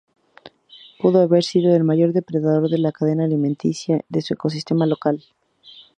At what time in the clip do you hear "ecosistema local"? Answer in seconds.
4.33-5.23